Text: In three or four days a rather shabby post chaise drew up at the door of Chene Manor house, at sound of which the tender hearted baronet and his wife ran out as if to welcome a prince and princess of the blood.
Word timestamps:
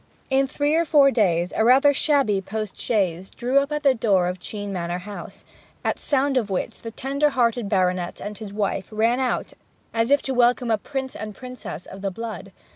In 0.31 0.47
three 0.47 0.73
or 0.73 0.83
four 0.83 1.11
days 1.11 1.53
a 1.55 1.63
rather 1.63 1.93
shabby 1.93 2.41
post 2.41 2.75
chaise 2.81 3.29
drew 3.29 3.59
up 3.59 3.71
at 3.71 3.83
the 3.83 3.93
door 3.93 4.27
of 4.27 4.39
Chene 4.39 4.71
Manor 4.73 4.97
house, 5.05 5.45
at 5.85 5.99
sound 5.99 6.37
of 6.37 6.49
which 6.49 6.81
the 6.81 6.89
tender 6.89 7.29
hearted 7.29 7.69
baronet 7.69 8.19
and 8.19 8.35
his 8.35 8.51
wife 8.51 8.87
ran 8.89 9.19
out 9.19 9.53
as 9.93 10.09
if 10.09 10.23
to 10.23 10.33
welcome 10.33 10.71
a 10.71 10.79
prince 10.79 11.15
and 11.15 11.35
princess 11.35 11.85
of 11.85 12.01
the 12.01 12.09
blood. 12.09 12.51